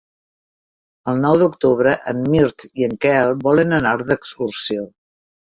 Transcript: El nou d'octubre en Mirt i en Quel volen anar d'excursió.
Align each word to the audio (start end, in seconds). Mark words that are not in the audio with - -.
El 1.11 1.19
nou 1.25 1.35
d'octubre 1.41 1.93
en 2.13 2.23
Mirt 2.37 2.67
i 2.81 2.89
en 2.89 2.97
Quel 3.07 3.37
volen 3.47 3.79
anar 3.81 3.95
d'excursió. 4.03 4.91